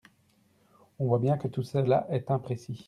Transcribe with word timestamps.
On 0.97 1.05
voit 1.05 1.19
bien 1.19 1.37
que 1.37 1.47
tout 1.47 1.61
cela 1.61 2.07
est 2.09 2.31
imprécis. 2.31 2.79